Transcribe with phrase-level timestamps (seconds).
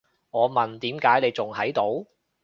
[0.31, 2.07] 我問，點解你仲喺度？